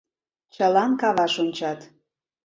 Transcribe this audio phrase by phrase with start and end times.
[0.53, 1.79] Чылан каваш ончат.